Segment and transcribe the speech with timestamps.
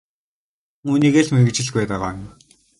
[0.89, 2.21] Үүнийгээ л мэргэжил гээд байгаа юм.